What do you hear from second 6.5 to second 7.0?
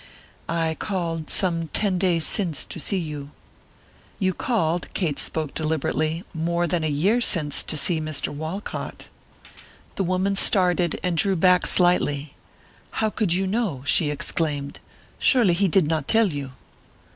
than a